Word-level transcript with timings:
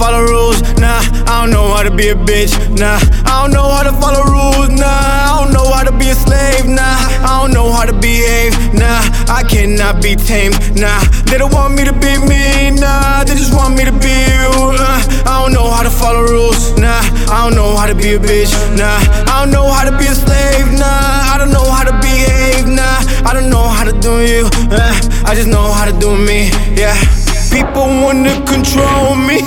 Follow 0.00 0.24
rules, 0.24 0.62
nah. 0.80 1.04
I 1.28 1.44
don't 1.44 1.50
know 1.50 1.68
how 1.76 1.82
to 1.82 1.90
be 1.90 2.08
a 2.08 2.14
bitch, 2.14 2.56
nah. 2.80 2.96
I 3.28 3.44
don't 3.44 3.52
know 3.52 3.68
how 3.68 3.82
to 3.84 3.92
follow 4.00 4.24
rules, 4.24 4.70
nah. 4.72 4.88
I 4.88 5.44
don't 5.44 5.52
know 5.52 5.68
how 5.70 5.84
to 5.84 5.92
be 5.92 6.08
a 6.08 6.14
slave, 6.14 6.64
nah. 6.64 6.96
I 7.20 7.44
don't 7.44 7.52
know 7.52 7.70
how 7.70 7.84
to 7.84 7.92
behave, 7.92 8.56
nah. 8.72 9.04
I 9.28 9.44
cannot 9.44 10.02
be 10.02 10.16
tamed, 10.16 10.56
nah. 10.80 11.04
They 11.28 11.36
don't 11.36 11.52
want 11.52 11.74
me 11.76 11.84
to 11.84 11.92
be 11.92 12.16
me, 12.16 12.80
nah. 12.80 13.24
They 13.24 13.36
just 13.36 13.52
want 13.52 13.76
me 13.76 13.84
to 13.84 13.92
be 13.92 14.08
you, 14.08 14.72
nah. 14.80 15.04
I 15.28 15.44
don't 15.44 15.52
know 15.52 15.68
how 15.70 15.82
to 15.82 15.90
follow 15.90 16.22
rules, 16.24 16.72
nah. 16.80 17.04
I 17.28 17.44
don't 17.44 17.54
know 17.54 17.76
how 17.76 17.86
to 17.86 17.94
be 17.94 18.14
a 18.14 18.18
bitch, 18.18 18.56
nah. 18.80 18.96
I 19.28 19.44
don't 19.44 19.52
know 19.52 19.68
how 19.68 19.84
to 19.84 19.92
be 20.00 20.06
a 20.06 20.16
slave, 20.16 20.72
nah. 20.80 21.28
I 21.28 21.36
don't 21.36 21.52
know 21.52 21.68
how 21.76 21.84
to 21.84 21.92
behave, 22.00 22.66
nah. 22.66 23.04
I 23.28 23.34
don't 23.36 23.50
know 23.50 23.68
how 23.68 23.84
to 23.84 23.92
do 24.00 24.24
you, 24.24 24.48
uh, 24.72 24.96
I 25.28 25.34
just 25.34 25.48
know 25.48 25.70
how 25.76 25.84
to 25.84 25.92
do 25.92 26.16
me, 26.16 26.48
yeah. 26.72 26.96
People 27.52 27.88
wanna 28.02 28.34
control 28.46 29.16
me, 29.16 29.42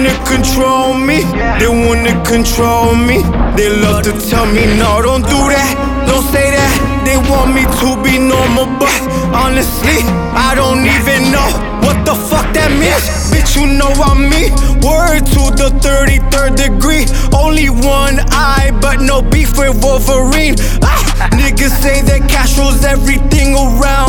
wanna 0.00 0.24
control 0.24 0.94
me, 0.94 1.20
they 1.60 1.68
wanna 1.68 2.16
control 2.24 2.94
me. 2.94 3.20
They 3.56 3.68
love 3.68 4.04
to 4.04 4.12
tell 4.30 4.46
me, 4.46 4.64
no, 4.78 5.02
don't 5.02 5.20
do 5.20 5.40
that, 5.52 5.76
don't 6.08 6.24
say 6.32 6.56
that. 6.56 6.72
They 7.04 7.18
want 7.28 7.52
me 7.52 7.64
to 7.84 7.88
be 8.02 8.16
normal, 8.16 8.64
but 8.80 8.96
honestly, 9.36 10.00
I 10.32 10.54
don't 10.56 10.86
even 10.88 11.30
know 11.30 11.50
what 11.84 12.00
the 12.06 12.14
fuck 12.14 12.48
that 12.54 12.72
means. 12.80 13.04
Bitch, 13.28 13.60
you 13.60 13.66
know 13.66 13.92
I'm 14.00 14.24
me. 14.24 14.48
Word 14.80 15.26
to 15.36 15.42
the 15.52 15.68
33rd 15.84 16.56
degree. 16.56 17.04
Only 17.36 17.68
one 17.68 18.20
eye, 18.32 18.72
but 18.80 19.02
no 19.02 19.20
beef 19.20 19.58
with 19.58 19.84
Wolverine. 19.84 20.56
Ah, 20.80 21.28
niggas 21.32 21.76
say 21.84 22.00
that 22.08 22.26
cash 22.28 22.56
rules 22.56 22.84
everything 22.84 23.52
around 23.52 23.99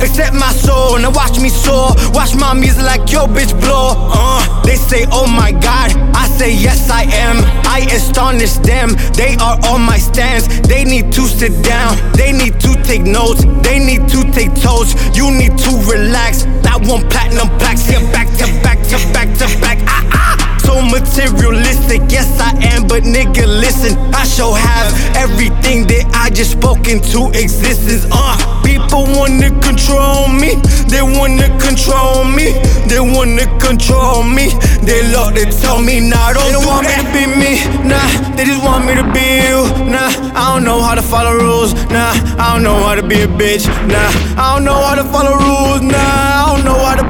except 0.00 0.34
my 0.34 0.52
soul. 0.52 0.98
Now 0.98 1.10
watch 1.10 1.38
me 1.40 1.48
soar, 1.48 1.94
watch 2.12 2.34
my 2.34 2.54
music 2.54 2.82
like 2.82 3.10
yo, 3.10 3.26
bitch, 3.26 3.52
blow. 3.60 3.94
Uh, 3.96 4.62
they 4.62 4.76
say, 4.76 5.06
oh 5.10 5.26
my 5.26 5.52
god. 5.52 5.92
I 6.14 6.28
say, 6.28 6.54
yes, 6.54 6.90
I 6.90 7.02
am. 7.02 7.38
I 7.66 7.80
astonish 7.90 8.54
them. 8.58 8.90
They 9.14 9.36
are 9.36 9.58
on 9.66 9.80
my 9.82 9.98
stance. 9.98 10.46
They 10.68 10.84
need 10.84 11.12
to 11.12 11.22
sit 11.26 11.64
down. 11.64 11.96
They 12.12 12.32
need 12.32 12.60
to 12.60 12.74
take 12.82 13.02
notes. 13.02 13.44
They 13.62 13.78
need 13.78 14.08
to 14.08 14.22
take 14.32 14.54
toes. 14.54 14.94
You 15.16 15.30
need 15.30 15.58
to 15.58 15.70
relax. 15.90 16.44
That 16.62 16.80
one 16.86 17.08
platinum 17.08 17.48
plaques. 17.58 17.90
Yeah, 17.90 18.00
back 18.12 18.28
to 18.38 18.46
back 18.62 18.78
to 18.88 18.96
back 19.12 19.28
to 19.38 19.46
back. 19.60 19.78
Ah, 19.86 20.08
ah. 20.12 20.52
So 20.64 20.80
materialistic, 20.80 22.02
yes 22.08 22.40
I 22.40 22.50
am, 22.72 22.86
but 22.86 23.02
nigga 23.02 23.46
listen, 23.46 23.98
I 24.14 24.24
sure 24.24 24.56
have 24.56 25.16
everything 25.16 25.86
that 25.88 26.06
I 26.14 26.30
just 26.30 26.52
spoke 26.52 26.88
into 26.88 27.28
existence. 27.34 28.06
Uh, 28.10 28.62
people 28.62 29.04
wanna 29.10 29.50
control 29.82 30.28
me, 30.28 30.54
they 30.86 31.02
wanna 31.02 31.48
control 31.58 32.24
me, 32.24 32.52
they 32.86 33.00
wanna 33.00 33.46
control 33.58 34.22
me. 34.22 34.50
They 34.82 35.02
love 35.12 35.34
to 35.34 35.44
tell 35.46 35.80
me, 35.82 35.98
nah, 36.00 36.32
don't, 36.32 36.44
they 36.46 36.52
don't 36.52 36.66
want 36.66 36.86
me 36.86 36.94
to 36.94 37.06
be 37.10 37.26
me, 37.26 37.52
nah. 37.86 38.34
They 38.36 38.44
just 38.44 38.62
want 38.62 38.86
me 38.86 38.94
to 38.94 39.02
be 39.12 39.42
you, 39.42 39.66
nah. 39.90 40.10
I 40.34 40.54
don't 40.54 40.64
know 40.64 40.80
how 40.82 40.94
to 40.94 41.02
follow 41.02 41.34
rules, 41.34 41.74
nah. 41.90 42.14
I 42.38 42.54
don't 42.54 42.62
know 42.62 42.78
how 42.82 42.94
to 42.94 43.02
be 43.02 43.22
a 43.22 43.26
bitch, 43.26 43.66
nah. 43.88 44.10
I 44.40 44.54
don't 44.54 44.64
know 44.64 44.74
how 44.74 44.94
to 44.94 45.04
follow 45.04 45.34
rules, 45.34 45.82
nah. 45.82 45.98
I 45.98 46.54
don't 46.54 46.64
know 46.64 46.78
how 46.78 46.94
to 46.94 47.01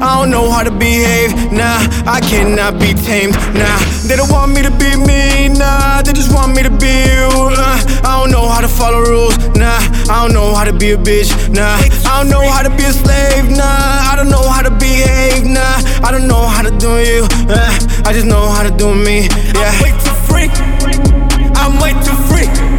I 0.00 0.18
don't 0.18 0.30
know 0.30 0.50
how 0.50 0.62
to 0.62 0.70
behave, 0.70 1.34
nah. 1.50 1.78
I 2.06 2.20
cannot 2.20 2.78
be 2.78 2.94
tamed, 2.94 3.34
nah. 3.54 3.78
They 4.06 4.16
don't 4.16 4.30
want 4.30 4.54
me 4.54 4.62
to 4.62 4.70
be 4.70 4.94
me, 4.94 5.48
nah. 5.48 6.02
They 6.02 6.12
just 6.12 6.32
want 6.32 6.54
me 6.54 6.62
to 6.62 6.70
be 6.70 6.86
you, 6.86 7.28
uh. 7.50 7.78
I 8.06 8.20
don't 8.20 8.30
know 8.30 8.48
how 8.48 8.60
to 8.60 8.68
follow 8.68 9.00
rules, 9.00 9.36
nah. 9.56 9.80
I 10.08 10.22
don't 10.22 10.32
know 10.32 10.54
how 10.54 10.64
to 10.64 10.72
be 10.72 10.92
a 10.92 10.96
bitch, 10.96 11.30
nah. 11.52 11.76
I 12.06 12.22
don't 12.22 12.30
know 12.30 12.48
how 12.48 12.62
to 12.62 12.70
be 12.70 12.84
a 12.84 12.92
slave, 12.92 13.50
nah. 13.50 14.10
I 14.10 14.14
don't 14.16 14.30
know 14.30 14.48
how 14.48 14.62
to 14.62 14.70
behave, 14.70 15.44
nah. 15.44 16.06
I 16.06 16.10
don't 16.12 16.28
know 16.28 16.46
how 16.46 16.62
to 16.62 16.70
do 16.78 16.98
you, 17.02 17.26
uh. 17.50 18.06
I 18.06 18.12
just 18.12 18.26
know 18.26 18.48
how 18.48 18.62
to 18.62 18.70
do 18.70 18.94
me, 18.94 19.28
yeah. 19.54 19.74
I'm 19.74 19.82
way 19.82 19.92
too 19.98 20.14
free. 20.30 20.48
I'm 21.58 21.80
way 21.82 21.92
too 22.06 22.14
free. 22.30 22.77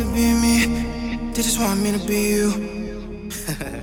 To 0.00 0.06
be 0.14 0.32
me. 0.32 0.66
They 1.34 1.42
just 1.42 1.60
want 1.60 1.82
me 1.82 1.92
to 1.92 1.98
be 2.06 2.20
you. 2.30 3.30